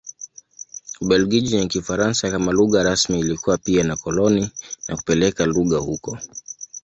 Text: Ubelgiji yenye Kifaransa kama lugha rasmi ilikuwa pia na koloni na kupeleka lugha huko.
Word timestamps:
Ubelgiji 1.01 1.55
yenye 1.55 1.67
Kifaransa 1.67 2.31
kama 2.31 2.51
lugha 2.51 2.83
rasmi 2.83 3.19
ilikuwa 3.19 3.57
pia 3.57 3.83
na 3.83 3.97
koloni 3.97 4.51
na 4.87 4.95
kupeleka 4.97 5.45
lugha 5.45 5.77
huko. 5.77 6.17